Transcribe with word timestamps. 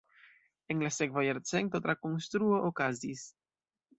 En 0.75 0.79
la 0.85 0.89
sekva 0.95 1.25
jarcento 1.25 1.83
trakonstruo 1.87 2.61
okazis. 2.73 3.29